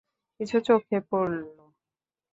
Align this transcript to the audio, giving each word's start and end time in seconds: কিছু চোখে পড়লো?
কিছু 0.39 0.57
চোখে 0.67 0.97
পড়লো? 1.09 1.49